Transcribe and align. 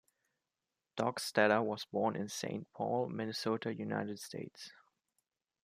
Dockstader 0.97 1.63
was 1.63 1.85
born 1.85 2.15
in 2.15 2.27
Saint 2.27 2.67
Paul, 2.73 3.07
Minnesota, 3.09 3.71
United 3.71 4.17
States. 4.19 4.71